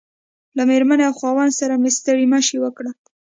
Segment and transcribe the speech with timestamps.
[0.57, 2.95] له مېرمنې او خاوند سره مې ستړي مشي وکړل.